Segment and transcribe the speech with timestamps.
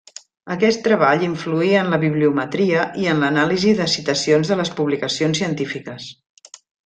[0.53, 6.11] Aquest treball influí en la bibliometria i en l'anàlisi de citacions de les publicacions científiques.